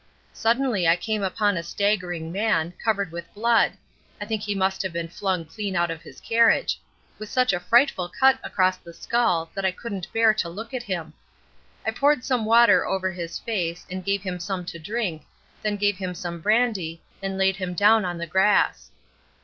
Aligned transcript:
Suddenly 0.33 0.87
I 0.87 0.95
came 0.95 1.21
upon 1.21 1.55
a 1.57 1.61
staggering 1.61 2.31
man, 2.31 2.73
covered 2.83 3.11
with 3.11 3.31
blood 3.35 3.73
(I 4.19 4.25
think 4.25 4.41
he 4.41 4.55
must 4.55 4.81
have 4.81 4.91
been 4.93 5.07
flung 5.07 5.45
clean 5.45 5.75
out 5.75 5.91
of 5.91 6.01
his 6.01 6.19
carriage), 6.19 6.79
with 7.19 7.29
such 7.29 7.53
a 7.53 7.59
frightful 7.59 8.09
cut 8.09 8.39
across 8.43 8.77
the 8.77 8.95
skull 8.95 9.51
that 9.53 9.63
I 9.63 9.69
couldn't 9.71 10.11
bear 10.11 10.33
to 10.33 10.49
look 10.49 10.73
at 10.73 10.81
him. 10.81 11.13
I 11.85 11.91
poured 11.91 12.23
some 12.25 12.45
water 12.45 12.83
over 12.83 13.11
his 13.11 13.37
face, 13.37 13.85
and 13.91 14.03
gave 14.03 14.23
him 14.23 14.39
some 14.39 14.65
to 14.65 14.79
drink, 14.79 15.21
then 15.61 15.75
gave 15.75 15.97
him 15.97 16.15
some 16.15 16.41
brandy, 16.41 17.03
and 17.21 17.37
laid 17.37 17.57
him 17.57 17.75
down 17.75 18.03
on 18.03 18.17
the 18.17 18.25
grass. 18.25 18.89